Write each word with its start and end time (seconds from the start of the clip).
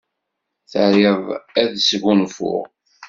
Triḍ 0.71 1.25
ad 1.59 1.69
tesgunfuḍ? 1.73 2.63